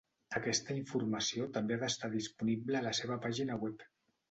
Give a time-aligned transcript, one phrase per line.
[0.37, 3.89] Aquesta informació també ha d'estar disponible a la seva pàgina web.